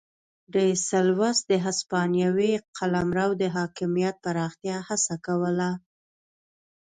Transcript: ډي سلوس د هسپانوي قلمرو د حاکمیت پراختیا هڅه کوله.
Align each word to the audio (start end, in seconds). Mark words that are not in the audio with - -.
ډي 0.53 0.69
سلوس 0.89 1.37
د 1.51 1.53
هسپانوي 1.65 2.51
قلمرو 2.77 3.27
د 3.41 3.43
حاکمیت 3.55 4.15
پراختیا 4.25 4.77
هڅه 4.89 5.15
کوله. 5.25 5.69